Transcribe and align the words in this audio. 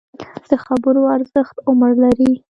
د 0.49 0.51
خبرو 0.65 1.01
ارزښت 1.15 1.55
عمر 1.69 1.91
لري 2.03 2.31